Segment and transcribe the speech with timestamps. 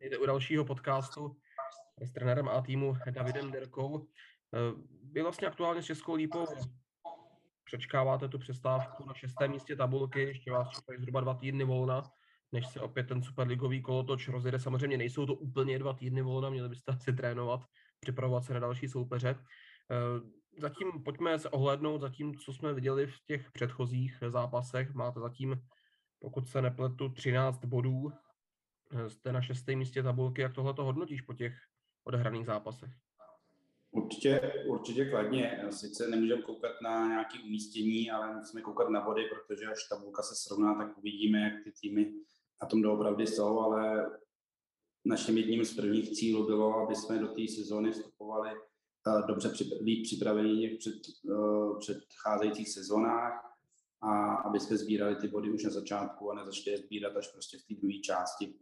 [0.00, 1.36] Jde u dalšího podcastu
[2.04, 4.06] s trenérem A týmu Davidem Derkou.
[4.54, 4.58] Eh,
[5.12, 6.46] vy vlastně aktuálně s Českou lípou
[7.64, 12.10] přečkáváte tu přestávku na šestém místě tabulky, ještě vás čekají zhruba dva týdny volna,
[12.52, 14.58] než se opět ten superligový kolotoč rozjede.
[14.58, 17.60] Samozřejmě nejsou to úplně dva týdny volna, měli byste asi trénovat,
[18.00, 19.38] připravovat se na další soupeře.
[19.90, 24.94] Eh, zatím pojďme se ohlednout za tím, co jsme viděli v těch předchozích zápasech.
[24.94, 25.62] Máte zatím,
[26.18, 28.12] pokud se nepletu, 13 bodů.
[28.90, 30.42] Eh, jste na šestém místě tabulky.
[30.42, 31.52] Jak tohle to hodnotíš po těch
[32.04, 32.90] odehraných zápasech?
[33.90, 35.64] Určitě, určitě kladně.
[35.70, 40.34] Sice nemůžeme koukat na nějaké umístění, ale musíme koukat na body, protože až tabulka se
[40.34, 42.12] srovná, tak uvidíme, jak ty týmy
[42.62, 44.10] na tom doopravdy jsou, ale
[45.04, 50.02] naším jedním z prvních cílů bylo, aby jsme do té sezóny vstupovali eh, dobře líp
[50.02, 53.56] připravení v před, uh, předcházejících sezónách
[54.00, 57.58] a aby jsme sbírali ty body už na začátku a nezačali je sbírat až prostě
[57.58, 58.54] v té druhé části.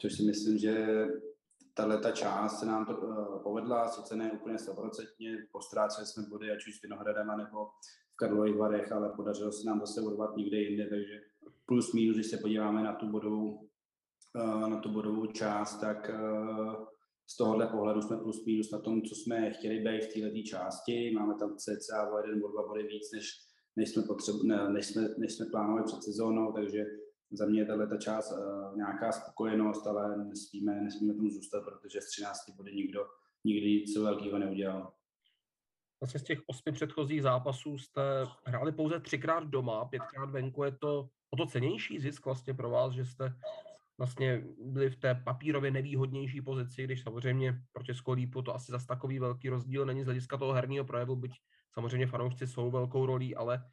[0.00, 1.06] Což si myslím, že
[1.74, 6.50] tahle ta část se nám to uh, povedla, sice ne úplně 100%, postráceli jsme body,
[6.50, 7.66] ať už s Vinohradem nebo
[8.12, 11.20] v Karlových Varech, ale podařilo se nám zase urvat někde jinde, takže
[11.66, 13.68] plus minus, když se podíváme na tu bodovou,
[14.34, 16.86] uh, na tu bodovou část, tak uh,
[17.26, 21.12] z tohohle pohledu jsme plus minus na tom, co jsme chtěli být v této části.
[21.14, 23.30] Máme tam cca o jeden bod, dva body víc, než,
[23.76, 26.84] než, jsme, potřebu, ne, než, jsme, než jsme plánovali před sezónou, takže
[27.36, 32.06] za mě je ta část uh, nějaká spokojenost, ale nesmíme, nesmíme tomu zůstat, protože z
[32.10, 33.06] 13 body nikdo
[33.44, 34.92] nikdy nic velkého neudělal.
[36.00, 38.02] Vlastně z těch osmi předchozích zápasů jste
[38.44, 40.64] hráli pouze třikrát doma, pětkrát venku.
[40.64, 43.36] Je to o to cenější zisk vlastně pro vás, že jste
[43.98, 48.86] vlastně byli v té papírově nevýhodnější pozici, když samozřejmě pro Českou lípu to asi zas
[48.86, 51.32] takový velký rozdíl není z hlediska toho herního projevu, byť
[51.72, 53.64] samozřejmě fanoušci jsou velkou rolí, ale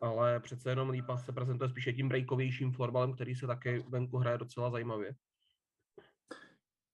[0.00, 4.38] ale přece jenom Lípa se prezentuje spíše tím breakovějším florbalem, který se také venku hraje
[4.38, 5.14] docela zajímavě.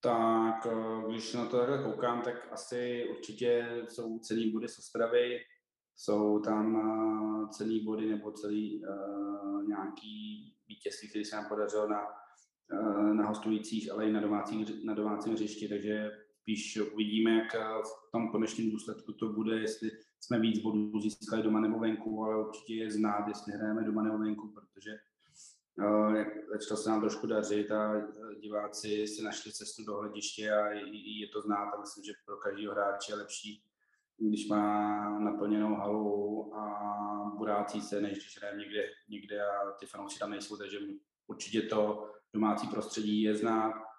[0.00, 5.40] Tak eh, když na to takhle koukám, tak asi určitě jsou cený body z Ostravy,
[5.96, 12.00] jsou tam uh, cený body nebo celý uh, nějaký vítězství, který se nám podařilo na,
[12.72, 16.10] uh, na hostujících, ale i na, domácích, na domácím hřišti, takže
[16.40, 17.54] spíš uvidíme, jak
[17.84, 19.90] v tom konečném důsledku to bude, jestli
[20.24, 24.18] jsme víc bodů získali doma nebo venku, ale určitě je znát, jestli hrajeme doma nebo
[24.18, 24.90] venku, protože
[25.78, 30.68] uh, se nám trošku dařit a eh, diváci si našli cestu do hlediště a
[31.20, 33.62] je to znát a myslím, že pro každého hráče je lepší,
[34.18, 40.18] když má naplněnou halu a burácí se, než když hraje někde, někde a ty fanoušci
[40.18, 40.78] tam nejsou, takže
[41.26, 43.91] určitě to domácí prostředí je znát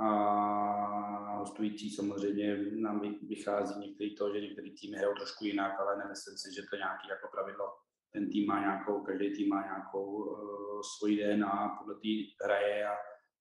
[0.00, 6.36] a hostující samozřejmě nám vychází některý to, že některý týmy hrajou trošku jinak, ale nemyslím
[6.38, 7.66] si, že to nějaký jako pravidlo.
[8.12, 12.12] Ten tým má nějakou, každý tým má nějakou uh, svoji DNA, podle té
[12.44, 12.94] hraje a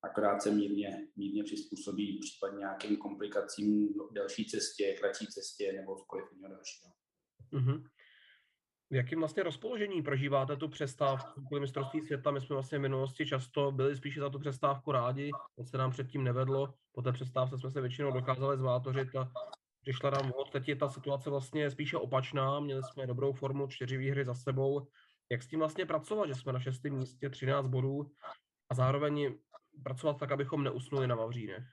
[0.04, 6.54] akorát se mírně, mírně přizpůsobí případně nějakým komplikacím delší cestě, kratší cestě nebo cokoliv jiného
[6.54, 6.94] dalšího.
[7.54, 7.84] Mm-hmm.
[8.94, 12.32] V jakým vlastně rozpoložení prožíváte tu přestávku kvůli mistrovství světa?
[12.32, 15.92] My jsme vlastně v minulosti často byli spíše za tu přestávku rádi, to se nám
[15.92, 16.74] předtím nevedlo.
[16.92, 19.32] Po té přestávce jsme se většinou dokázali zvátořit a
[19.82, 20.52] přišla nám vhod.
[20.52, 22.60] Teď je ta situace vlastně spíše opačná.
[22.60, 24.88] Měli jsme dobrou formu, čtyři výhry za sebou.
[25.32, 28.12] Jak s tím vlastně pracovat, že jsme na šestém místě, 13 bodů
[28.70, 29.36] a zároveň
[29.84, 31.64] pracovat tak, abychom neusnuli na Vavřínech?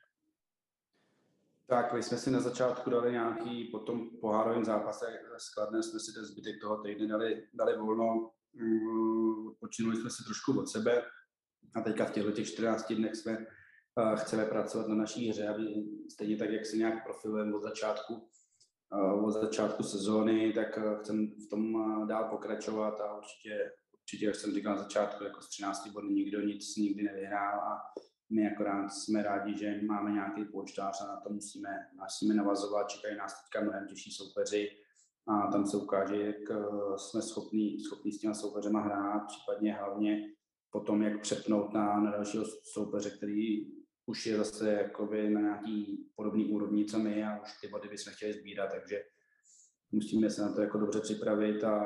[1.71, 5.07] Tak, my jsme si na začátku dali nějaký, po tom pohárovém zápase
[5.39, 10.61] skladné jsme si ten zbytek toho týdne dali, dali volno, mm, počinuli jsme si trošku
[10.61, 11.03] od sebe.
[11.75, 15.63] A teďka v těchto těch 14 dnech jsme uh, chceme pracovat na naší hře, aby
[16.13, 18.15] stejně tak, jak si nějak profilujeme od začátku,
[18.93, 21.73] uh, od začátku sezóny, tak uh, chcem v tom
[22.09, 23.73] dál pokračovat a určitě,
[24.03, 27.79] určitě, jak jsem říkal na začátku, jako z 13 bodů nikdo nic nikdy nevyhrál a
[28.31, 31.71] my akorát jsme rádi, že máme nějaký počtář a na to musíme,
[32.03, 32.89] musíme navazovat.
[32.89, 34.69] Čekají nás teďka mnohem těžší soupeři
[35.29, 36.57] a tam se ukáže, jak eh,
[36.97, 40.23] jsme schopní, schopní s těma soupeřema hrát, případně hlavně
[40.71, 43.67] potom, jak přepnout na, na dalšího soupeře, který
[44.07, 48.13] už je zase jakoby na nějaký podobný úrovni, co my a už ty body bychom
[48.13, 49.03] chtěli sbírat, takže
[49.93, 51.79] musíme se na to jako dobře připravit a,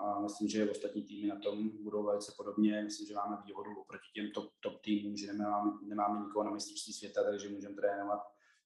[0.00, 2.82] a myslím, že ostatní týmy na tom budou velice podobně.
[2.84, 6.92] Myslím, že máme výhodu oproti těm top, top týmům, že nemáme, nemáme nikoho na mistrovství
[6.92, 8.20] světa, takže můžeme trénovat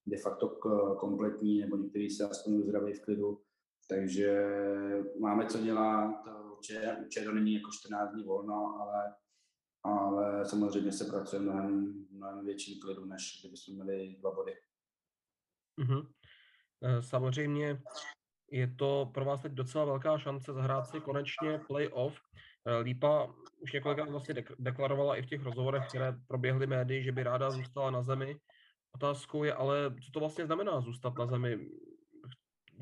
[0.07, 0.49] de facto
[1.01, 3.43] kompletní, nebo některý se aspoň uzdraví v klidu.
[3.89, 4.47] Takže
[5.21, 6.15] máme co dělat,
[6.53, 9.15] určitě to není jako 14 dní volno, ale,
[9.83, 14.53] ale samozřejmě se pracuje mnohem, mnohem větším klidu, než kdybychom měli dva body.
[15.79, 16.07] Mm-hmm.
[17.01, 17.83] Samozřejmě
[18.51, 22.21] je to pro vás teď docela velká šance zahrát si konečně playoff.
[22.67, 27.23] Eh, Lípa už několikrát vlastně deklarovala i v těch rozhovorech, které proběhly médii, že by
[27.23, 28.37] ráda zůstala na zemi.
[28.95, 31.59] Otázkou je ale, co to vlastně znamená zůstat na zemi?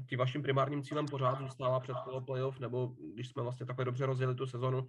[0.09, 4.07] Ti vaším primárním cílem pořád zůstává před kolo playoff, nebo když jsme vlastně takhle dobře
[4.07, 4.89] rozjeli tu sezonu,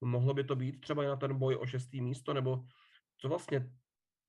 [0.00, 2.64] mohlo by to být třeba i na ten boj o šestý místo, nebo
[3.18, 3.70] co vlastně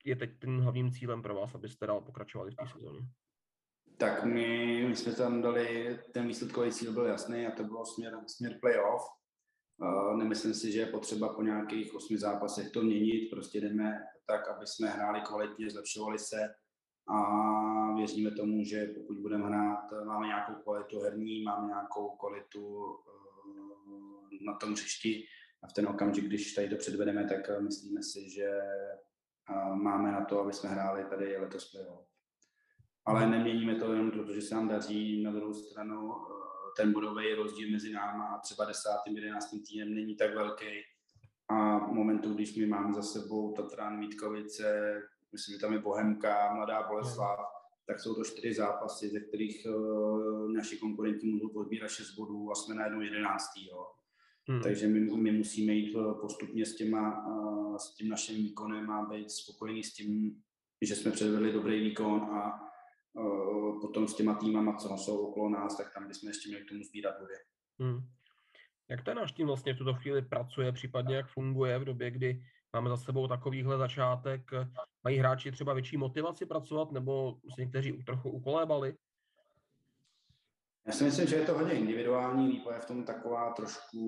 [0.06, 3.08] je teď tím hlavním cílem pro vás, abyste dál pokračovali v té sezóně?
[3.98, 8.20] Tak my, my jsme tam dali, ten výsledkový cíl byl jasný a to bylo směr,
[8.28, 9.02] směr playoff.
[9.82, 14.48] Uh, nemyslím si, že je potřeba po nějakých osmi zápasech to měnit, prostě jdeme tak,
[14.48, 16.50] aby jsme hráli kvalitně, zlepšovali se
[17.10, 24.46] a věříme tomu, že pokud budeme hrát, máme nějakou kvalitu herní, máme nějakou kvalitu uh,
[24.46, 25.24] na tom hřišti.
[25.64, 28.50] A v ten okamžik, když tady to předvedeme, tak myslíme si, že
[29.50, 32.17] uh, máme na to, aby jsme hráli tady letos playoff
[33.08, 35.24] ale neměníme to jenom proto, že se nám daří.
[35.24, 36.38] Na druhou stranu eh,
[36.78, 40.66] ten bodový rozdíl mezi náma a třeba desátým, jedenáctým týdnem není tak velký.
[41.50, 45.02] A momentu, když my máme za sebou Tatran, Vítkovice,
[45.32, 47.40] myslím, že tam je Bohemka, Mladá Boleslav,
[47.88, 52.56] tak jsou to čtyři zápasy, ze kterých uh, naši konkurenti můžou podbírat 6 bodů a
[52.56, 53.68] jsme na jednou jedenáctý.
[53.68, 53.86] Jo.
[54.50, 54.62] Hmm.
[54.62, 59.06] Takže my, my musíme jít eh, postupně s, těma, uh, s tím naším výkonem a
[59.06, 60.42] být spokojení s tím,
[60.82, 62.67] že jsme předvedli dobrý výkon a
[63.82, 66.84] potom s těma týmama, co jsou okolo nás, tak tam bychom ještě měli k tomu
[66.84, 67.34] sbírat body.
[67.80, 68.00] Hmm.
[68.90, 72.44] Jak ten náš tým vlastně v tuto chvíli pracuje, případně jak funguje v době, kdy
[72.74, 74.52] máme za sebou takovýhle začátek?
[75.04, 78.96] Mají hráči třeba větší motivaci pracovat, nebo se někteří trochu ukolébali?
[80.88, 84.00] Já si myslím, že je to hodně individuální, vývoj je v tom taková trošku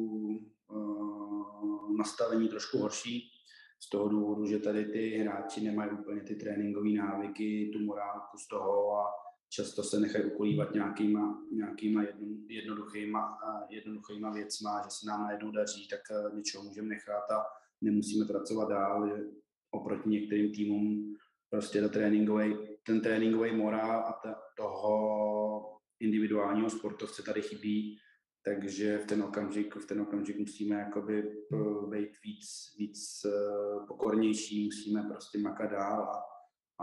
[0.68, 3.32] uh, nastavení trošku horší
[3.80, 8.48] z toho důvodu, že tady ty hráči nemají úplně ty tréninkové návyky, tu morálku z
[8.48, 9.06] toho a
[9.50, 12.04] často se nechají ukolívat nějakýma, nějakýma
[12.48, 13.38] jednoduchýma,
[13.70, 17.44] jednoduchýma věcma, že se nám najednou daří, tak eh, něčeho můžeme nechat a
[17.82, 19.24] nemusíme pracovat dál, že
[19.72, 21.16] oproti některým týmům
[21.50, 22.56] prostě ten tréninkový,
[22.86, 28.00] ten tréninkový morál a ta, toho individuálního sportovce tady chybí
[28.46, 31.20] takže v ten okamžik, v ten okamžik musíme jakoby
[31.54, 36.24] eh, být víc, víc eh, pokornější, musíme prostě makat dál a,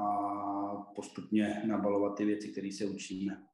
[0.03, 3.47] a postupně nabalovat ty věci, které se učíme.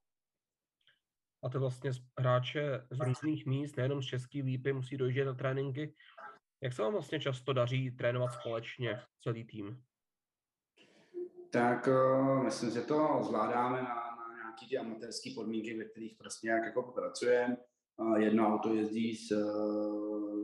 [1.45, 5.95] A to vlastně hráče z různých míst, nejenom z České lípy, musí dojíždět na tréninky.
[6.63, 9.83] Jak se vám vlastně často daří trénovat společně celý tým?
[11.53, 16.47] Tak uh, myslím, že to zvládáme na, na nějaké ty amatérské podmínky, ve kterých prostě
[16.47, 17.57] nějak jako pracujeme
[18.17, 19.33] jedno auto jezdí s,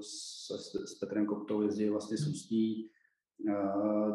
[0.01, 0.51] s,
[0.85, 2.91] s Petrem Koptou, jezdí vlastně s Ústí,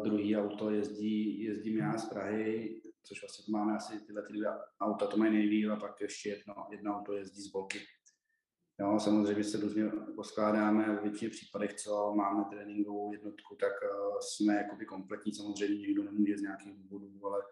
[0.04, 4.48] druhý auto jezdí, jezdím já z Prahy, což vlastně to máme asi tyhle ty dvě
[4.80, 7.78] auta, to mají nejvíc a pak ještě jedno, jedno auto jezdí z Bolky.
[8.80, 13.72] Jo, samozřejmě se různě poskládáme, v většině případech, co máme tréninkovou jednotku, tak
[14.20, 17.42] jsme jakoby kompletní, samozřejmě někdo nemůže z nějakých důvodů, ale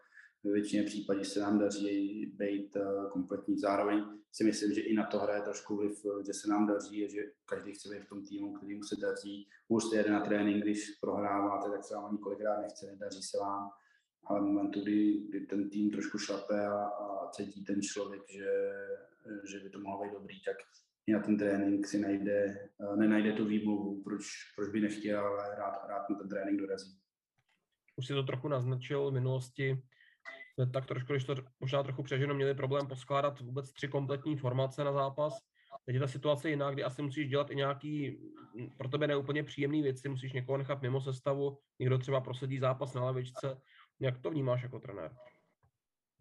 [0.44, 3.58] ve většině případů se nám daří být eh, kompletní.
[3.58, 7.08] Zároveň si myslím, že i na to hraje trošku vliv, eh, že se nám daří
[7.10, 9.48] že každý chce být v tom týmu, který mu se daří.
[9.68, 13.38] Už se jede na trénink, když prohráváte, tak se vám ani kolikrát nechce, nedaří se
[13.38, 13.70] vám.
[14.24, 18.72] Ale v momentu, kdy, kdy ten tým trošku šlape a, a cítí ten člověk, že,
[19.50, 20.56] že by to mohlo být dobrý, tak
[21.06, 22.38] i na ten trénink si najde,
[22.80, 24.24] eh, nenajde tu výmluvu, proč,
[24.56, 26.98] proč by nechtěl, ale rád, rád na ten trénink dorazí.
[27.96, 29.82] Už si to trochu naznačil v minulosti,
[30.72, 34.92] tak trošku, když to možná trochu přeženo, měli problém poskládat vůbec tři kompletní formace na
[34.92, 35.38] zápas.
[35.86, 38.18] Teď je ta situace jiná, kdy asi musíš dělat i nějaký
[38.78, 43.04] pro tebe neúplně příjemný věci, musíš někoho nechat mimo sestavu, někdo třeba prosedí zápas na
[43.04, 43.60] lavičce.
[44.00, 45.10] Jak to vnímáš jako trenér?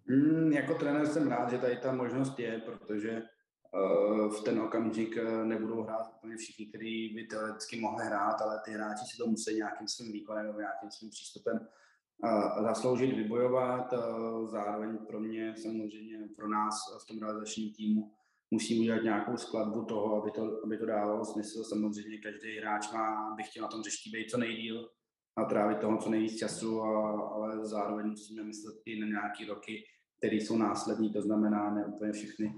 [0.06, 3.22] Mm, jako trenér jsem rád, že tady ta možnost je, protože
[3.72, 8.62] uh, v ten okamžik eh, nebudou hrát úplně všichni, kteří by teoreticky mohli hrát, ale
[8.66, 11.68] ty hráči si to musí nějakým svým výkonem nebo nějakým svým přístupem
[12.64, 13.94] zasloužit, vybojovat.
[14.46, 18.12] Zároveň pro mě, samozřejmě pro nás v tom realizačním týmu,
[18.52, 21.64] musím udělat nějakou skladbu toho, aby to, aby to dávalo smysl.
[21.64, 24.90] Samozřejmě každý hráč má, by chtěl na tom řeští být co nejdíl
[25.38, 29.84] a trávit toho co nejvíc času, a, ale zároveň musíme myslet i na nějaké roky,
[30.18, 32.56] které jsou následní, to znamená ne úplně všechny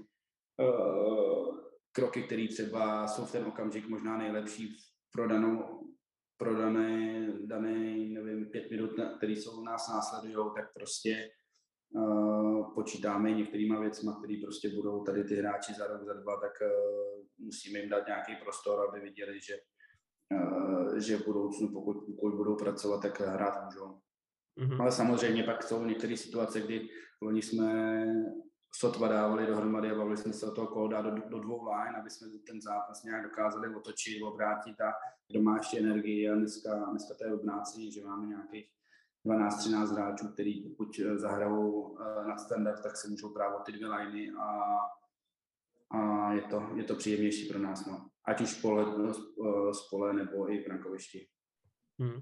[0.60, 1.58] uh,
[1.92, 4.76] kroky, které třeba jsou v ten okamžik možná nejlepší
[5.12, 5.80] pro danou,
[6.36, 11.30] pro dané, dané, nevím, pět minut, které jsou nás následují, tak prostě
[11.94, 16.52] uh, počítáme některýma věcma, které prostě budou tady ty hráči za rok, za dva, tak
[16.62, 19.54] uh, musíme jim dát nějaký prostor, aby viděli, že,
[20.34, 23.98] uh, že v budoucnu, pokud, pokud budou pracovat, tak hrát můžou.
[24.58, 24.80] Mm-hmm.
[24.80, 26.88] Ale samozřejmě pak jsou některé situace, kdy
[27.22, 28.06] loni jsme
[28.76, 32.10] sotva dávali dohromady a bavili jsme se o toho dát do, do dvou line, aby
[32.10, 34.92] jsme ten zápas nějak dokázali otočit, obrátit a
[35.30, 38.70] kdo má ještě energii a dneska, dneska to je obnácení, že máme nějakých
[39.26, 43.88] 12-13 hráčů, který pokud eh, zahrajou eh, na standard, tak se můžou právě ty dvě
[43.88, 44.78] liney a,
[45.90, 47.86] a je, to, je to příjemnější pro nás.
[47.86, 48.08] No.
[48.24, 51.28] Ať už pole, eh, spole nebo i v brankovišti.
[52.00, 52.20] Hmm.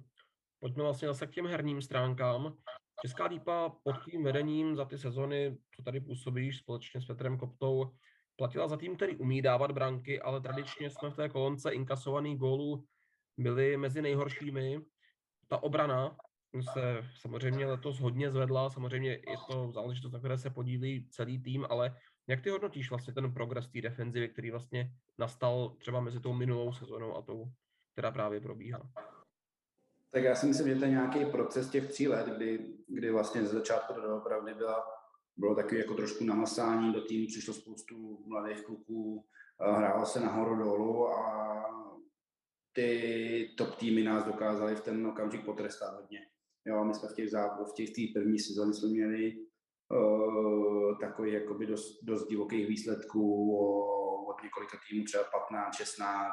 [0.61, 2.57] Pojďme vlastně zase k těm herním stránkám.
[3.01, 7.91] Česká lípa pod tím vedením za ty sezony, co tady působíš společně s Petrem Koptou,
[8.37, 12.85] platila za tým, který umí dávat branky, ale tradičně jsme v té kolonce inkasovaných gólů
[13.39, 14.81] byli mezi nejhoršími.
[15.49, 16.17] Ta obrana
[16.73, 21.67] se samozřejmě letos hodně zvedla, samozřejmě je to záležitost, na které se podílí celý tým,
[21.71, 21.97] ale
[22.27, 26.73] jak ty hodnotíš vlastně ten progres té defenzivy, který vlastně nastal třeba mezi tou minulou
[26.73, 27.45] sezónou a tou,
[27.93, 28.81] která právě probíhá?
[30.12, 33.42] Tak já si myslím, že to je nějaký proces těch tří let, kdy, kdy vlastně
[33.42, 34.85] ze začátku do opravdy byla,
[35.37, 39.25] bylo taky jako trošku namasání do týmu, přišlo spoustu mladých kluků,
[39.61, 41.64] hrálo se nahoru dolů a
[42.73, 46.19] ty top týmy nás dokázaly v ten okamžik potrestat hodně.
[46.64, 47.28] Jo, my jsme v těch,
[47.71, 53.85] v těch té první sezóně jsme měli uh, takový jakoby dost, dost divokých výsledků o,
[54.25, 56.33] od několika týmů, třeba 15, 16,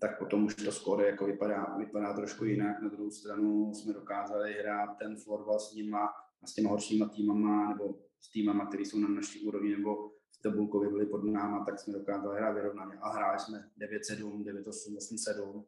[0.00, 2.82] tak potom už to skoro jako vypadá, vypadá trošku jinak.
[2.82, 6.06] Na druhou stranu jsme dokázali hrát ten florbal s nima
[6.42, 10.42] a s těma horšíma týmama, nebo s týmama, které jsou na naší úrovni, nebo v
[10.42, 12.98] tabulkově byli pod náma, tak jsme dokázali hrát vyrovnaně.
[13.02, 14.96] A hráli jsme 9-7, 9-8,
[15.42, 15.64] 8-7,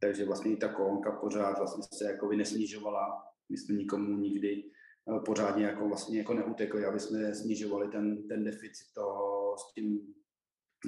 [0.00, 3.22] takže vlastně i ta kolonka pořád vlastně se jako nesnižovala.
[3.48, 8.44] My jsme nikomu nikdy eh, pořádně jako vlastně jako neutekli, aby jsme snižovali ten, ten
[8.44, 10.14] deficit toho s tím,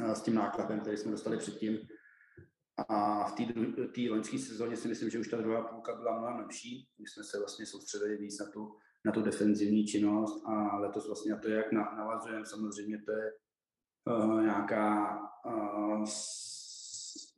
[0.04, 1.78] eh, s tím nákladem, který jsme dostali předtím.
[2.88, 3.32] A v
[3.94, 6.88] té loňské sezóně si myslím, že už ta druhá půlka byla mnohem lepší.
[6.98, 11.32] My jsme se vlastně soustředili víc na tu, na tu defenzivní činnost a letos vlastně
[11.32, 13.32] na to, jak navazujeme, samozřejmě to je
[14.06, 16.04] uh, nějaká uh,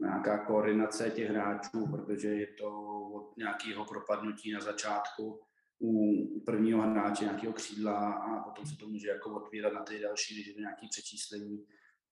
[0.00, 5.40] nějaká koordinace těch hráčů, protože je to od nějakého propadnutí na začátku
[5.80, 10.34] u prvního hráče nějakého křídla a potom se to může jako otvírat na ty další,
[10.34, 11.66] když je to nějaké přečíslení.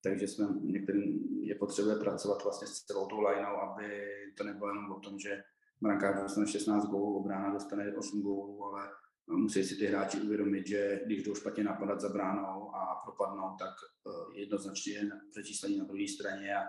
[0.09, 4.07] Takže jsme některým je potřebuje pracovat vlastně s celou tou lineou, aby
[4.39, 5.43] to nebylo jenom o tom, že
[5.81, 8.89] brankář dostane 16 gólů, obrána dostane 8 gólů, ale
[9.27, 13.75] musí si ty hráči uvědomit, že když jdou špatně napadat za bránou a propadnou, tak
[14.07, 16.63] eh, jednoznačně je přečíslení na druhé straně a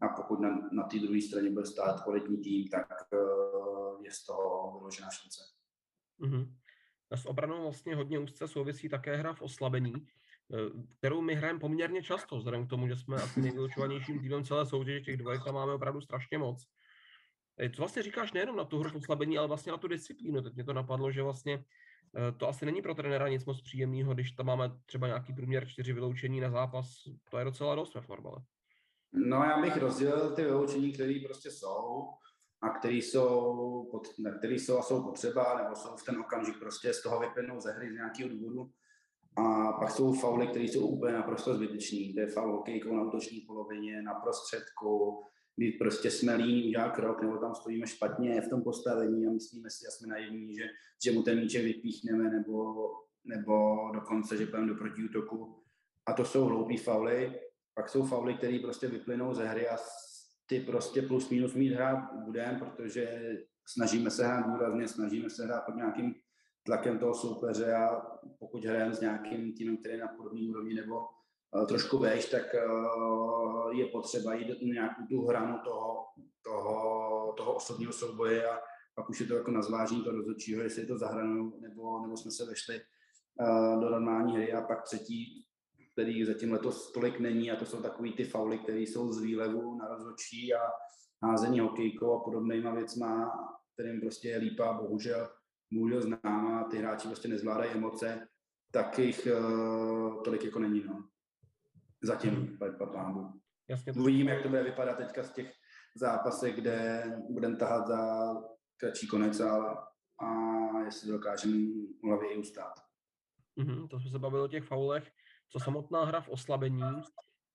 [0.00, 4.24] a pokud na, na té druhé straně bude stát kvalitní tým, tak uh, je z
[4.24, 5.40] toho vyložená šance.
[6.20, 6.54] Mm-hmm.
[7.14, 10.23] S obranou vlastně hodně úzce souvisí také hra v oslabení, eh,
[10.98, 15.00] kterou my hrajeme poměrně často, vzhledem k tomu, že jsme asi nejvylučovanějším týmem celé soutěže,
[15.00, 16.66] těch dvojek tam máme opravdu strašně moc.
[17.58, 20.42] Eh, co vlastně říkáš nejenom na tu hru v oslabení, ale vlastně na tu disciplínu.
[20.42, 21.64] Teď mě to napadlo, že vlastně
[22.36, 25.92] to asi není pro trenéra nic moc příjemného, když tam máme třeba nějaký průměr čtyři
[25.92, 26.86] vyloučení na zápas.
[27.30, 28.42] To je docela dost ve florbale.
[29.12, 32.08] No já bych rozdělil ty vyloučení, které prostě jsou
[32.60, 34.02] a které jsou,
[34.38, 37.72] který jsou a jsou potřeba, nebo jsou v ten okamžik prostě z toho vyplynou ze
[37.72, 38.70] hry z nějakého důvodu.
[39.36, 42.14] A pak jsou fauly, které jsou úplně naprosto zbytečný.
[42.14, 45.22] To je faul hokejkou na útoční polovině, na prostředku,
[45.56, 49.70] kdy prostě jsme líní udělat krok, nebo tam stojíme špatně v tom postavení a myslíme
[49.70, 50.64] si, že jsme naivní, že,
[51.04, 52.74] že mu ten míček vypíchneme, nebo,
[53.24, 55.62] nebo dokonce, že půjdeme do protiútoku.
[56.06, 57.40] A to jsou hloupý fauly,
[57.74, 59.76] pak jsou fauly, které prostě vyplynou ze hry a
[60.46, 63.20] ty prostě plus minus mít hrát budeme, protože
[63.66, 66.14] snažíme se hrát důrazně, snažíme se hrát pod nějakým
[66.64, 68.00] tlakem toho soupeře a
[68.38, 71.00] pokud hrajeme s nějakým týmem, který je na podobné úrovni nebo
[71.54, 76.06] uh, trošku vejš, tak uh, je potřeba jít do nějakou tu hranu toho,
[76.42, 78.58] toho, toho osobního souboje a
[78.94, 82.02] pak už je to jako na zvážení toho rozhodčího, jestli je to za hranou nebo,
[82.02, 82.80] nebo jsme se vešli
[83.40, 84.52] uh, do normální hry.
[84.52, 85.44] A pak třetí
[85.94, 89.78] který zatím letos tolik není a to jsou takový ty fauly, které jsou z výlevu
[89.78, 90.60] na rozhodčí a
[91.22, 93.32] házení hokejkou a podobnýma věcma,
[93.74, 95.28] kterým prostě je lípa, bohužel,
[95.74, 98.28] bohužel znám a ty hráči prostě nezvládají emoce,
[98.70, 101.08] tak jich uh, tolik jako není, no.
[102.02, 102.58] Zatím,
[102.92, 103.32] pánu.
[103.68, 103.92] Jasně.
[103.92, 105.52] Uvidíme, jak to bude vypadat teďka z těch
[105.96, 108.32] zápasech, kde budeme tahat za
[108.76, 109.78] kratší konec a,
[110.18, 111.56] a jestli dokážeme
[112.04, 112.72] hlavě i ustát.
[113.58, 115.10] Mm-hmm, to jsme se bavili o těch faulech
[115.54, 116.82] co samotná hra v oslabení,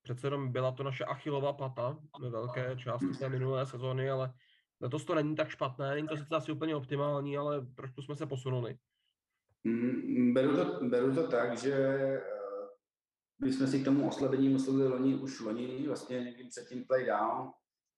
[0.02, 4.34] přece jenom byla to naše achilová pata ve velké části té minulé sezóny, ale
[4.80, 8.26] letos to není tak špatné, není to sice asi úplně optimální, ale trošku jsme se
[8.26, 8.76] posunuli.
[9.64, 12.22] Mm, beru, to, beru to tak, že eh,
[13.40, 17.06] my jsme si k tomu oslabení museli loni, už loni, vlastně někdy před tím play
[17.06, 17.50] down,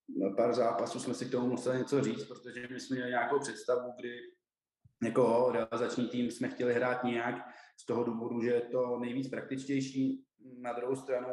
[0.08, 3.38] na pár zápasů jsme si k tomu museli něco říct, protože my jsme měli nějakou
[3.40, 4.18] představu, kdy
[5.02, 10.24] jako realizační tým jsme chtěli hrát nějak z toho důvodu, že je to nejvíc praktičtější.
[10.58, 11.28] Na druhou stranu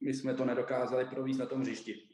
[0.00, 2.08] my jsme to nedokázali províst na tom hřišti.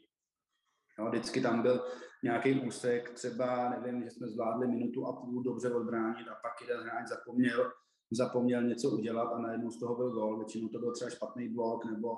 [0.99, 1.85] Jo, vždycky tam byl
[2.23, 6.83] nějaký úsek, třeba, nevím, že jsme zvládli minutu a půl dobře odbránit a pak jeden
[6.83, 7.71] hráč zapomněl,
[8.11, 10.37] zapomněl něco udělat a najednou z toho byl gol.
[10.37, 12.17] Většinou to byl třeba špatný blok nebo,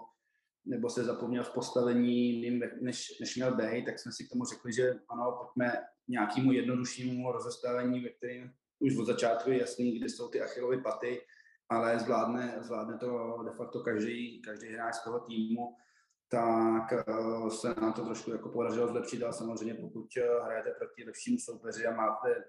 [0.66, 2.50] nebo se zapomněl v postavení,
[2.82, 5.74] než, než měl být, tak jsme si k tomu řekli, že ano, pojďme
[6.08, 11.22] nějakému jednoduššímu rozestavení, ve kterém už od začátku je jasný, kde jsou ty achilovy paty,
[11.70, 15.76] ale zvládne, zvládne to de facto každý, každý hráč z toho týmu,
[16.30, 21.04] tak uh, se nám to trošku jako podařilo zlepšit, ale samozřejmě pokud uh, hrajete proti
[21.06, 22.44] lepšímu soupeři a máte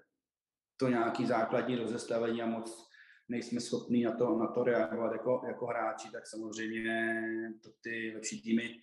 [0.77, 2.89] to nějaký základní rozestavení a moc
[3.29, 7.21] nejsme schopní na to, na to reagovat jako, jako hráči, tak samozřejmě
[7.63, 8.81] to ty lepší týmy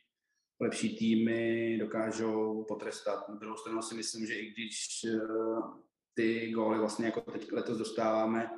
[0.60, 3.28] lepší týmy dokážou potrestat.
[3.28, 5.78] Na druhou stranu si myslím, že i když uh,
[6.14, 8.50] ty góly vlastně jako teď letos dostáváme,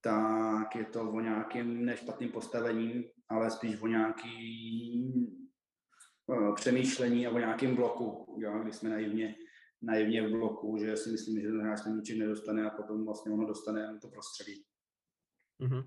[0.00, 5.47] tak je to o nějakým nešpatným postavením, ale spíš o nějakým uh,
[6.54, 9.34] přemýšlení a o nějakém bloku, jo, kdy jsme naivně,
[9.82, 13.46] naivně v bloku, že si myslím, že ten hráč ničem nedostane a potom vlastně ono
[13.46, 14.64] dostane to prostředí.
[15.60, 15.84] Mm-hmm.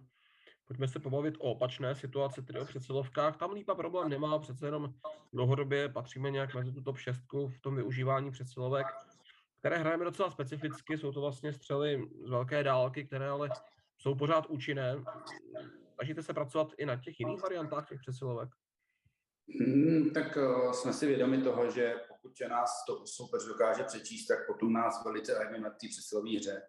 [0.67, 3.37] Pojďme se pobavit o opačné situaci, tedy o přesilovkách.
[3.37, 4.93] Tam Lípa problém nemá, přece jenom
[5.33, 8.87] dlouhodobě patříme nějak mezi tu top 6 v tom využívání přesilovek,
[9.59, 10.97] které hrajeme docela specificky.
[10.97, 13.49] Jsou to vlastně střely z velké dálky, které ale
[13.97, 15.03] jsou pořád účinné.
[15.93, 18.49] Snažíte se pracovat i na těch jiných variantách těch přesilovek?
[19.59, 24.47] Hmm, tak uh, jsme si vědomi toho, že pokud nás to soupeř dokáže přečíst, tak
[24.47, 26.61] potom nás velice lépe na té přesilové hře.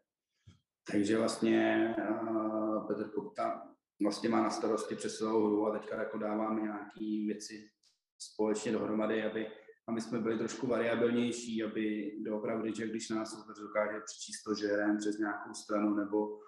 [0.93, 3.73] Takže vlastně uh, Petr Kupta
[4.03, 7.71] vlastně má na starosti přesilovou hru a teďka jako dáváme nějaké věci
[8.19, 9.47] společně dohromady, aby,
[9.89, 14.73] aby jsme byli trošku variabilnější, aby doopravdy, že když nás soupeř dokáže přečíst to, že
[14.73, 16.39] hrajeme přes nějakou stranu nebo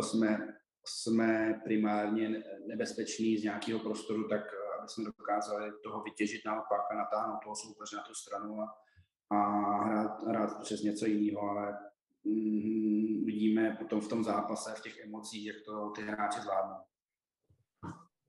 [0.00, 0.54] jsme,
[0.86, 4.42] jsme primárně nebezpeční z nějakého prostoru, tak
[4.84, 8.66] aby jsme dokázali toho vytěžit naopak a natáhnout toho soupeře na tu stranu a,
[9.30, 9.38] a
[9.84, 11.78] hrát, hrát přes něco jiného, ale
[12.24, 16.76] mm, vidíme potom v tom zápase, v těch emocích, jak to ty hráči zvládnou.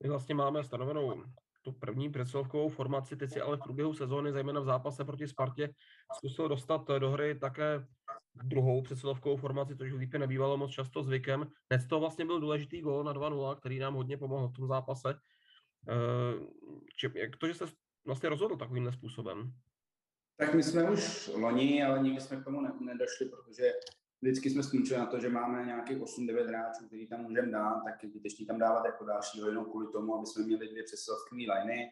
[0.02, 1.24] My vlastně máme stanovenou
[1.62, 5.74] tu první přesilovkovou formaci, teď si ale v průběhu sezóny, zejména v zápase proti Spartě,
[6.16, 7.86] zkusil dostat do hry také
[8.44, 11.46] druhou přesilovkovou formaci, což v Lípě nebývalo moc často zvykem.
[11.70, 15.14] Hned to vlastně byl důležitý gól na 2-0, který nám hodně pomohl v tom zápase.
[15.88, 16.46] Eh,
[16.96, 17.64] či, jak to, že se
[18.06, 19.52] vlastně rozhodl takovýmhle způsobem?
[20.36, 23.72] Tak my jsme už loni, ale nikdy jsme k tomu nedošli, protože
[24.22, 28.10] vždycky jsme skončili na to, že máme nějakých 8-9 hráčů, který tam můžeme dát, tak
[28.10, 31.90] zbytečně tam dávat jako dalšího jenom kvůli tomu, aby jsme měli dvě přesilovkové liney.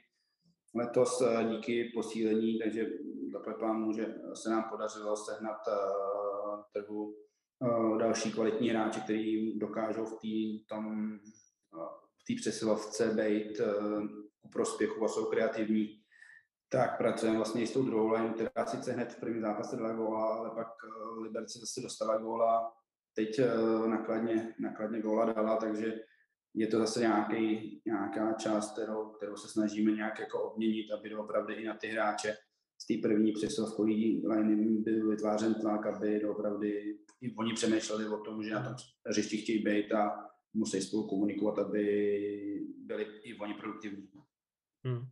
[0.74, 2.86] Letos eh, díky posílení, takže
[3.58, 7.14] plánu, že se nám podařilo sehnat uh, trhu
[7.58, 11.12] uh, další kvalitní hráči, kteří dokážou v té tom
[11.72, 14.04] uh, té přesilovce být uh,
[14.42, 16.04] u prospěchu a jsou kreativní
[16.68, 19.92] tak pracujeme vlastně i s tou druhou line, která sice hned v prvním zápase dala
[19.92, 22.72] góla, ale pak uh, Liberci zase dostala góla,
[23.14, 25.94] teď uh, nakladně, nakladně góla dala, takže
[26.54, 31.52] je to zase nějaký, nějaká část, kterou, kterou se snažíme nějak jako obměnit, aby opravdu
[31.52, 32.36] i na ty hráče
[32.78, 33.90] z té první přesilovkové
[34.28, 36.98] line byl vytvářen tlak, aby opravdu i
[37.38, 38.74] oni přemýšleli o tom, že na tom
[39.06, 44.08] hřišti chtějí být a musí spolu komunikovat, aby byli i oni produktivní.
[44.84, 45.06] Hmm.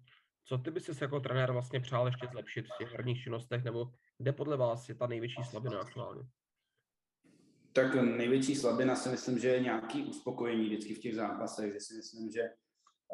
[0.45, 4.33] Co ty bys jako trenér vlastně přál ještě zlepšit v těch herních činnostech, nebo kde
[4.33, 6.23] podle vás je ta největší slabina aktuálně?
[7.73, 11.95] Tak největší slabina si myslím, že je nějaký uspokojení vždycky v těch zápasech, že si
[11.95, 12.43] myslím, že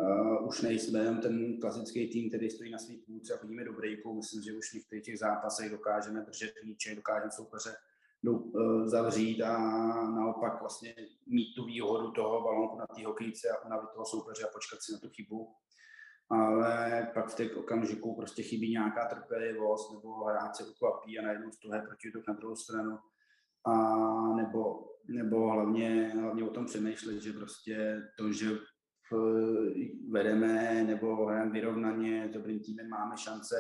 [0.01, 3.73] uh, už nejsme jen ten klasický tým, který stojí na svých půlce a chodíme do
[3.73, 4.15] breaku.
[4.15, 7.88] Myslím, že už v některých těch zápasech dokážeme držet míče, dokážeme soupeře uh,
[8.85, 9.59] zavřít a
[10.11, 10.95] naopak vlastně
[11.27, 14.93] mít tu výhodu toho balonku na té hokejce a unavit toho soupeře a počkat si
[14.93, 15.55] na tu chybu.
[16.31, 21.51] Ale pak v těch okamžiku prostě chybí nějaká trpělivost nebo hráč se ukvapí a najednou
[21.51, 22.99] z toho protiútok na druhou stranu.
[23.67, 23.73] A
[24.37, 28.47] nebo, nebo hlavně, hlavně o tom přemýšlet, že prostě to, že
[30.11, 33.57] vedeme nebo hrajeme vyrovnaně, dobrým týmem máme šance,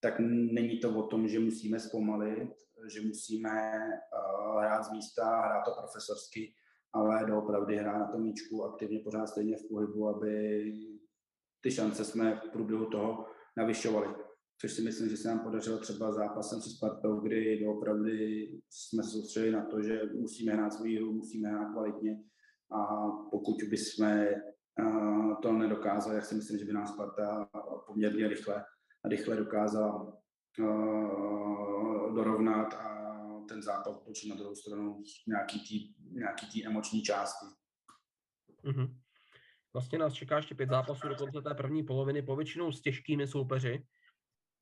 [0.00, 0.14] tak
[0.52, 5.70] není to o tom, že musíme zpomalit, že musíme uh, hrát z místa, hrát to
[5.80, 6.54] profesorsky,
[6.92, 10.64] ale doopravdy hrát na tom míčku aktivně pořád stejně v pohybu, aby
[11.60, 14.14] ty šance jsme v průběhu toho navyšovali.
[14.60, 18.04] Což si myslím, že se nám podařilo třeba zápasem se Spartou, kdy opravdu
[18.70, 22.22] jsme se soustředili na to, že musíme hrát svou hru, musíme hrát kvalitně
[22.72, 24.26] a pokud bychom
[25.42, 27.48] to nedokázali, tak si myslím, že by nás Sparta
[27.86, 28.64] poměrně rychle,
[29.04, 30.18] rychle dokázala
[32.16, 32.86] dorovnat a
[33.48, 37.46] ten zápas otočit na druhou stranu nějaký tý, nějaký tý emoční části.
[38.64, 38.96] Mm-hmm.
[39.72, 43.86] Vlastně nás čeká ještě pět zápasů do konce té první poloviny, povětšinou s těžkými soupeři.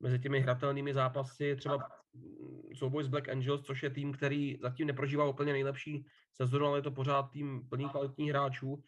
[0.01, 1.88] Mezi těmi hratelnými zápasy třeba
[2.75, 6.83] souboj s Black Angels, což je tým, který zatím neprožívá úplně nejlepší sezonu, ale je
[6.83, 8.83] to pořád tým plný kvalitních hráčů.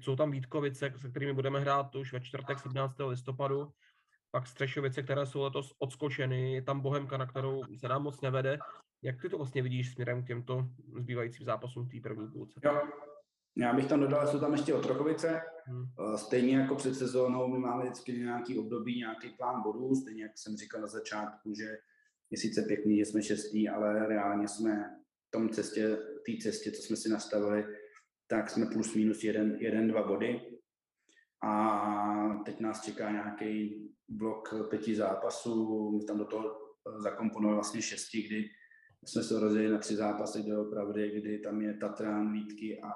[0.00, 2.94] Jsou tam Vítkovice, se kterými budeme hrát už ve čtvrtek 17.
[3.06, 3.72] listopadu.
[4.30, 8.58] Pak Střešovice, které jsou letos odskočeny, je tam Bohemka, na kterou se nám moc nevede.
[9.02, 12.60] Jak ty to vlastně vidíš směrem k těmto zbývajícím zápasům v té první půlce?
[12.64, 12.82] Jo,
[13.56, 15.40] já bych tam dodal, jsou tam ještě Otrokovice.
[15.64, 15.84] Hmm.
[15.84, 20.38] Eh, stejně jako před sezónou, my máme vždycky nějaký období, nějaký plán bodů, stejně jak
[20.38, 21.78] jsem říkal na začátku, že
[22.30, 24.90] je sice pěkný, že jsme šestý, ale reálně jsme
[25.28, 27.64] v tom cestě, té cestě, co jsme si nastavili,
[28.26, 30.40] tak jsme plus minus jeden, jeden, dva body.
[31.42, 37.82] A teď nás čeká nějaký blok pěti zápasů, my tam do toho eh, zakomponovali vlastně
[37.82, 38.44] šesti, kdy
[39.04, 42.92] jsme se rozdělili na tři zápasy do opravdy, kdy tam je Tatran, Vítky a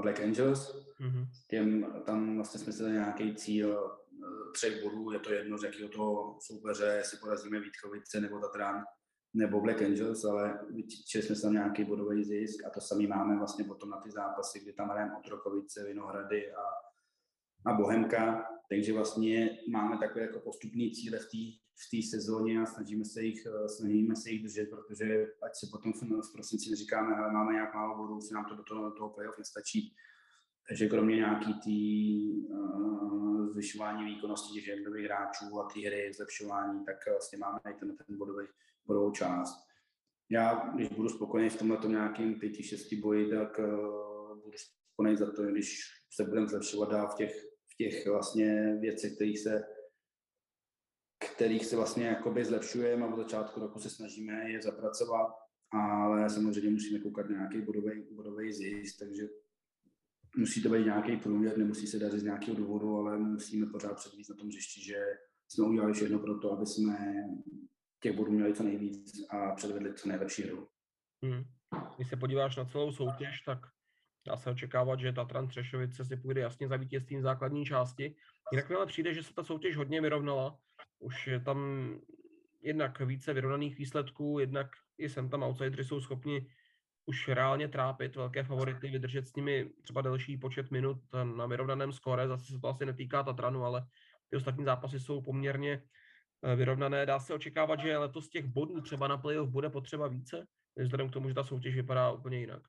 [0.00, 0.88] Black Angels.
[1.00, 1.26] Mm-hmm.
[1.48, 5.64] Těm, tam vlastně jsme si dali nějaký cíl eh, třech bodů, je to jedno z
[5.64, 8.84] jakého toho soupeře, jestli porazíme Vítkovice nebo Tatran
[9.34, 13.38] nebo Black Angels, ale vyčili jsme se tam nějaký bodový zisk a to samý máme
[13.38, 16.62] vlastně potom na ty zápasy, kdy tam hrajeme Otrokovice, Vinohrady a,
[17.66, 22.66] a Bohemka, takže vlastně máme takové jako postupní cíle v té v té sezóně a
[22.66, 27.16] snažíme se jich, eh, snažíme se jich držet, protože ať se potom v prosinci neříkáme,
[27.16, 29.94] ale máme nějak málo bodů, si nám to do toho, toho playoff nestačí.
[30.68, 36.96] Takže kromě nějaký tý uh, zvyšování výkonnosti těch jednotlivých hráčů a té hry, zlepšování, tak
[37.10, 38.46] vlastně máme i ten, ten bodový,
[38.86, 39.54] bodovou část.
[40.30, 43.64] Já, když budu spokojený v tomhle nějakým pěti, šesti boji, tak uh,
[44.44, 47.47] budu spokojený za to, když se budeme zlepšovat dál v těch,
[47.78, 49.64] těch vlastně věcech, kterých se
[51.18, 55.34] kterých se vlastně jakoby zlepšujeme a od začátku roku se snažíme je zapracovat,
[55.72, 59.22] ale samozřejmě musíme koukat na nějaký bodový, bodový zisk, takže
[60.36, 64.28] musí to být nějaký průměr, nemusí se dařit z nějakého důvodu, ale musíme pořád předvíct
[64.28, 65.04] na tom hřišti, že
[65.48, 67.14] jsme udělali všechno pro to, aby jsme
[68.02, 70.68] těch bodů měli co nejvíc a předvedli co nejlepší hru.
[71.24, 71.44] Hmm.
[71.96, 73.58] Když se podíváš na celou soutěž, tak
[74.26, 78.14] dá se očekávat, že Tatran Třešovice si půjde jasně za vítězstvím základní části.
[78.52, 80.58] Jinak mi ale přijde, že se ta soutěž hodně vyrovnala
[80.98, 81.90] už je tam
[82.62, 84.66] jednak více vyrovnaných výsledků, jednak
[84.98, 86.46] i sem tam outsideri jsou schopni
[87.06, 90.98] už reálně trápit velké favority, vydržet s nimi třeba delší počet minut
[91.36, 92.28] na vyrovnaném skore.
[92.28, 93.86] Zase se to asi netýká Tatranu, ale
[94.30, 95.82] ty ostatní zápasy jsou poměrně
[96.42, 97.06] eh, vyrovnané.
[97.06, 101.12] Dá se očekávat, že letos těch bodů třeba na playoff bude potřeba více, vzhledem k
[101.12, 102.62] tomu, že ta soutěž vypadá úplně jinak.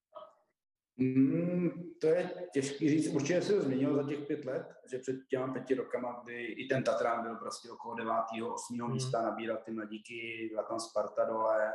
[0.99, 1.69] Mm,
[2.01, 3.13] to je těžký říct.
[3.13, 6.67] Určitě se to změnilo za těch pět let, že před těmi pěti rokama, kdy i
[6.67, 8.93] ten Tatran byl prostě okolo devátého, osmého mm.
[8.93, 11.73] místa, nabíral ty mladíky, byla tam Sparta dole.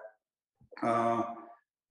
[0.82, 1.22] A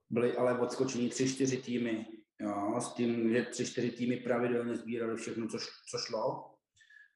[0.10, 2.08] byly ale odskočení tři, čtyři týmy.
[2.40, 5.58] Jo, s tím, že tři, čtyři týmy pravidelně sbírali všechno, co,
[5.90, 6.54] co šlo.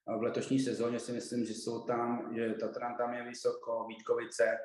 [0.08, 4.58] A v letošní sezóně si myslím, že jsou tam, že Tatran tam je vysoko, Vítkovice,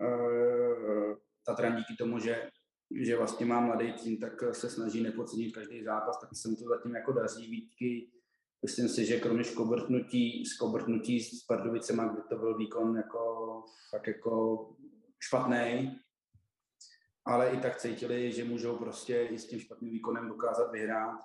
[0.00, 1.14] uh,
[1.46, 2.50] Tatran díky tomu, že
[3.00, 6.64] že vlastně má mladý tým, tak se snaží nepodcenit každý zápas, tak se mu to
[6.64, 8.10] zatím jako daří výtky.
[8.62, 14.70] Myslím si, že kromě škobrtnutí, skobrtnutí s Pardubicema, kde to byl výkon jako, tak jako
[15.20, 15.98] špatný,
[17.24, 21.20] ale i tak cítili, že můžou prostě i s tím špatným výkonem dokázat vyhrát,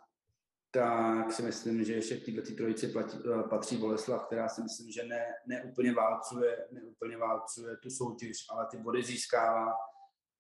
[0.72, 3.18] tak si myslím, že ještě k této trojici platí,
[3.50, 8.46] patří Boleslav, která si myslím, že ne, ne úplně válcuje, ne úplně válcuje tu soutěž,
[8.50, 9.74] ale ty body získává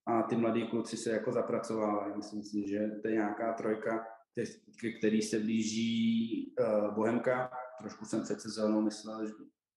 [0.07, 2.13] a ty mladí kluci se jako zapracovávají.
[2.15, 4.07] Myslím si, že to je nějaká trojka,
[4.81, 7.51] ke který se blíží uh, Bohemka.
[7.79, 9.27] Trošku jsem před sezónou myslel,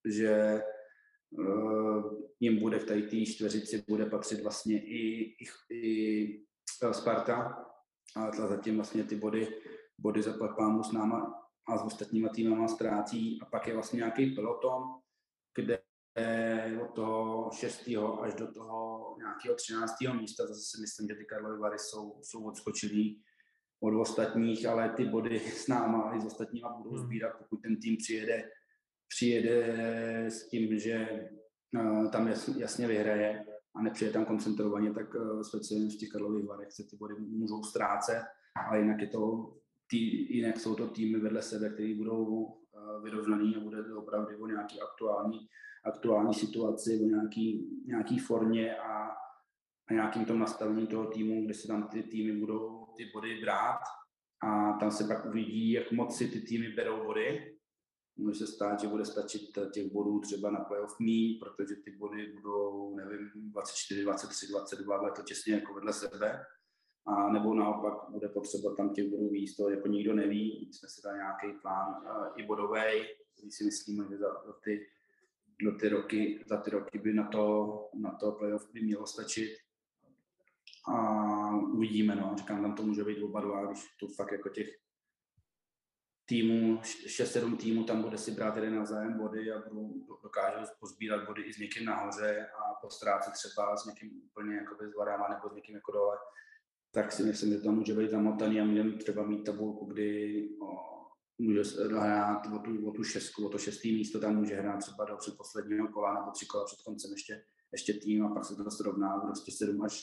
[0.04, 0.62] že
[1.30, 5.34] uh, jim bude v té čtveřici bude patřit vlastně i,
[5.70, 6.44] i, i
[6.84, 7.66] uh, Sparta,
[8.16, 9.48] ale zatím vlastně ty body,
[9.98, 11.34] body za pámu s náma
[11.68, 14.82] a s ostatníma týmama ztrácí a pak je vlastně nějaký peloton,
[15.54, 15.78] kde
[16.82, 17.88] od toho 6.
[18.22, 19.92] až do toho nějakého 13.
[20.20, 20.46] místa.
[20.46, 23.22] Zase si myslím, že ty Karlovy Vary jsou, jsou odskočilí
[23.80, 27.06] od ostatních, ale ty body s náma i s ostatníma budou hmm.
[27.06, 28.50] sbírat, pokud ten tým přijede,
[29.08, 29.76] přijede
[30.30, 31.28] s tím, že
[31.74, 36.72] uh, tam jasně, vyhraje a nepřijede tam koncentrovaně, tak uh, speciálně v těch Karlových Varech
[36.72, 38.22] se ty body můžou ztrácet,
[38.66, 39.52] ale jinak je to
[39.90, 42.59] tý, jinak jsou to týmy vedle sebe, které budou
[43.02, 45.48] vyrovnaný a bude to opravdu o nějaký aktuální
[45.84, 49.08] aktuální situaci, o nějaký, nějaký formě a,
[49.88, 53.80] a nějakým tom nastavení toho týmu, kde se tam ty týmy budou ty body brát
[54.42, 57.56] a tam se pak uvidí, jak moc si ty týmy berou body.
[58.16, 59.40] může se stát, že bude stačit
[59.72, 65.12] těch bodů třeba na playoff mí, protože ty body budou, nevím, 24, 23, 22, ale
[65.12, 66.40] to těsně jako vedle sebe.
[67.10, 71.00] A nebo naopak bude potřeba tam těch bodů víc, to jako nikdo neví, jsme si
[71.04, 72.80] dali nějaký plán uh, i bodový,
[73.32, 74.86] který si myslíme, že za, za, ty,
[75.64, 79.56] za, ty roky, za ty roky by na to, na to playoff by mělo stačit.
[80.86, 82.34] A uvidíme, no.
[82.36, 84.68] Říkám, tam to může být oba dva, když to fakt jako těch
[86.24, 91.42] týmů, 6-7 týmů tam bude si brát jeden navzájem body a budou, dokážou pozbírat body
[91.42, 95.54] i s někým nahoře a postrácet třeba s někým úplně jako bez varama nebo s
[95.54, 96.16] někým jako dole,
[96.90, 100.66] tak si myslím, že tam může být zamotaný a můžeme třeba mít tabulku, kdy o,
[101.38, 105.04] může hrát o tu, o tu šestku, o to šestý místo, tam může hrát třeba
[105.04, 108.70] do předposledního kola nebo tři kola před koncem ještě, ještě tým a pak se to
[108.70, 110.02] srovná prostě 7 až,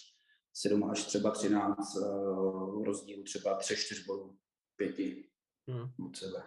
[0.53, 4.37] 7 až třeba 13 uh, rozdíl, třeba 3-4 bodů,
[4.75, 5.29] pěti
[5.69, 6.05] hmm.
[6.07, 6.43] od sebe.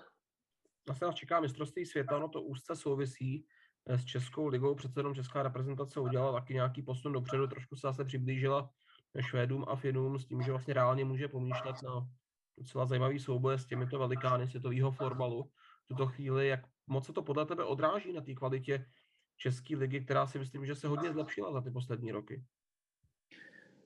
[0.89, 3.47] Asi nás čeká mistrovství světa, no to úzce souvisí
[3.89, 4.75] eh, s Českou ligou.
[4.75, 8.71] Přece jenom česká reprezentace udělala taky nějaký posun dopředu, trošku se zase přiblížila
[9.21, 12.09] Švédům a Finům s tím, že vlastně reálně může pomýšlet na
[12.59, 15.51] docela zajímavý souboj s těmito velikány světového florbalu.
[15.85, 18.87] V tuto chvíli, jak moc se to podle tebe odráží na té kvalitě
[19.37, 22.45] České ligy, která si myslím, že se hodně zlepšila za ty poslední roky?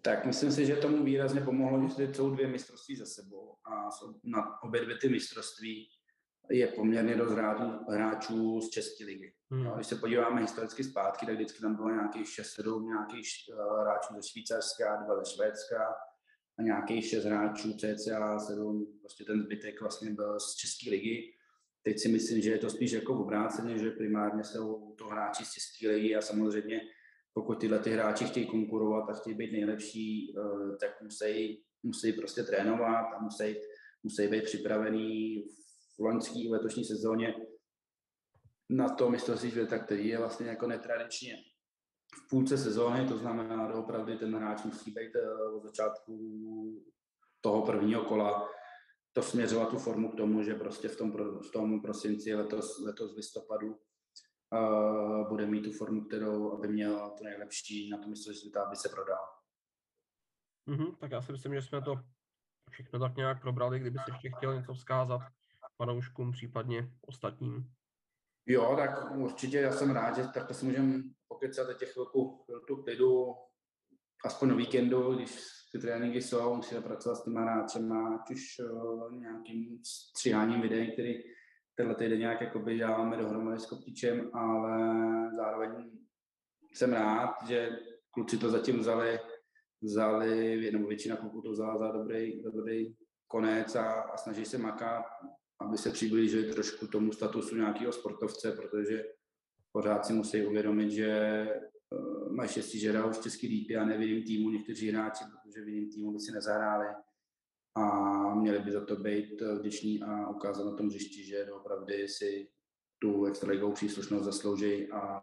[0.02, 3.88] Tak myslím si, že tomu výrazně pomohlo, že jsou dvě mistrovství za sebou a
[4.24, 5.88] na obě dvě ty mistrovství
[6.50, 7.32] je poměrně dost
[7.88, 9.32] hráčů z České ligy.
[9.50, 9.66] Hmm.
[9.74, 14.28] Když se podíváme historicky zpátky, tak vždycky tam bylo nějakých 6-7 nějakých uh, hráčů ze
[14.28, 15.94] Švýcarska, dva ze Švédska
[16.58, 21.34] a nějakých 6 hráčů CCA 7, prostě ten zbytek vlastně byl z České ligy.
[21.82, 25.52] Teď si myslím, že je to spíš jako obráceně, že primárně jsou to hráči z
[25.52, 26.80] České ligy a samozřejmě
[27.34, 32.42] pokud tyhle ty hráči chtějí konkurovat a chtějí být nejlepší, eh, tak musí, musí prostě
[32.42, 33.56] trénovat a musí,
[34.02, 35.44] musí být připravený
[35.98, 37.34] v loňský letošní sezóně
[38.70, 41.36] na to mistrovství světa, který je vlastně jako netradičně
[42.14, 46.14] v půlce sezóny, to znamená, že opravdu ten hráč musí být eh, od začátku
[47.40, 48.48] toho prvního kola
[49.12, 51.12] to směřovat tu formu k tomu, že prostě v tom,
[51.48, 57.24] v tom prosinci letos, letos listopadu uh, bude mít tu formu, kterou aby měl to
[57.24, 59.24] nejlepší na tom mistrovství světa, aby se prodal.
[60.68, 61.94] Mm-hmm, tak já si myslím, že jsme to
[62.70, 65.20] všechno tak nějak probrali, kdyby se ještě chtěl něco vzkázat
[65.76, 67.70] panouškům, případně ostatním.
[68.46, 73.34] Jo, tak určitě já jsem rád, že takhle si můžeme pokecat těch chvilku, chvilku klidu,
[74.24, 75.38] aspoň na víkendu, když
[75.72, 81.14] ty tréninky jsou, musíme pracovat s těma hráčema, ať už uh, nějakým stříháním videí, který
[81.74, 84.78] tenhle týden nějak jakoby děláme dohromady s Koptičem, ale
[85.36, 85.90] zároveň
[86.74, 87.78] jsem rád, že
[88.10, 89.18] kluci to zatím vzali,
[89.82, 95.04] vzali nebo většina kluků to vzala za dobrý, dobrý konec a, a snaží se makat,
[95.60, 99.04] aby se přiblížili trošku tomu statusu nějakého sportovce, protože
[99.72, 101.46] pořád si musí uvědomit, že
[101.90, 105.24] uh, mají štěstí, že hrajou v český lípy a ne v jiném týmu někteří hráči,
[105.24, 106.86] protože v jiném týmu by si nezahráli
[107.76, 112.48] a měli by za to být vděční a ukázat na tom hřišti, že opravdu si
[112.98, 115.20] tu extraligovou příslušnost zaslouží a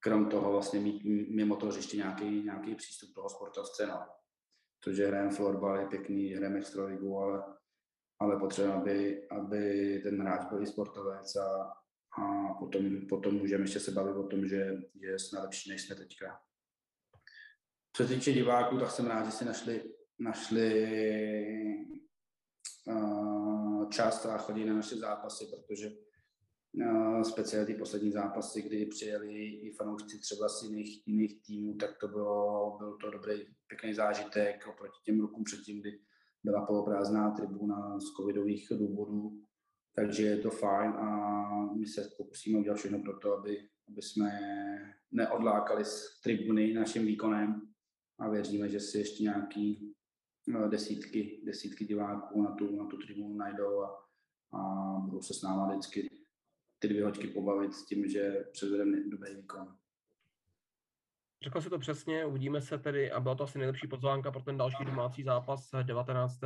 [0.00, 1.02] krom toho vlastně mít
[1.34, 3.86] mimo to hřiště nějaký, nějaký přístup toho sportovce.
[3.86, 4.06] No.
[4.84, 7.44] To, že hrajeme florbal je pěkný, hrajeme extraligu, ale,
[8.20, 11.72] ale potřebujeme, aby, aby ten hráč byl i sportovec a,
[12.22, 15.96] a potom, potom můžeme ještě se bavit o tom, že, že jsme lepší, než jsme
[15.96, 16.40] teďka.
[17.96, 19.82] Co se týče diváků, tak jsem rád, že si našli
[20.20, 20.68] našli
[22.86, 25.90] uh, čas a chodí na naše zápasy, protože
[26.72, 31.98] uh, speciálně ty poslední zápasy, kdy přijeli i fanoušci třeba z jiných, jiných týmů, tak
[31.98, 36.00] to bylo, byl to dobrý, pěkný zážitek oproti těm rokům předtím, kdy
[36.44, 39.42] byla poloprázdná tribuna z covidových důvodů,
[39.96, 44.30] takže je to fajn a my se pokusíme udělat všechno pro to, aby, aby jsme
[45.12, 47.60] neodlákali z tribuny naším výkonem
[48.18, 49.94] a věříme, že si ještě nějaký
[50.48, 54.08] No, desítky, desítky diváků na tu, na tu tribunu najdou a,
[54.52, 54.60] a
[54.98, 56.08] budou se s náma vždycky
[56.78, 59.76] ty dvě hoďky pobavit s tím, že předvedeme dobrý výkon.
[61.42, 64.56] Řekl si to přesně, uvidíme se tedy a byla to asi nejlepší pozvánka pro ten
[64.56, 66.38] další domácí zápas 19.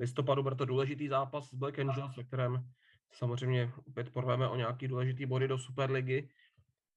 [0.00, 0.42] listopadu.
[0.42, 2.64] Bude to důležitý zápas s Black Angels, ve kterém
[3.12, 6.28] samozřejmě opět porveme o nějaký důležitý body do Superligy.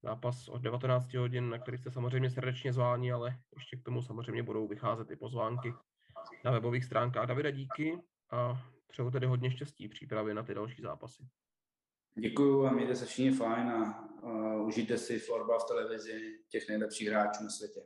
[0.02, 4.42] Zápas od 19 hodin, na který jste samozřejmě srdečně zváni, ale ještě k tomu samozřejmě
[4.42, 5.74] budou vycházet i pozvánky
[6.44, 7.26] na webových stránkách.
[7.26, 7.98] Davida, díky
[8.30, 11.26] a přeju tedy hodně štěstí přípravy na ty další zápasy.
[12.20, 14.08] Děkuju a mějte se všichni fajn a
[14.66, 17.80] užijte si florba v televizi těch nejlepších hráčů na světě.